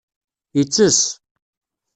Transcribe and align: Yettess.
Yettess. 0.57 1.01